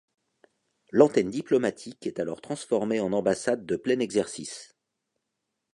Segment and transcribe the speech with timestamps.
[0.89, 4.75] L’antenne diplomatique est alors transformée en ambassade de plein exercice.